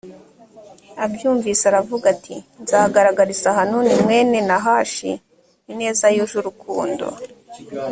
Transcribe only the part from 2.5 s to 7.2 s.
nzagaragariza hanuni mwene nahashi ineza yuje urukundo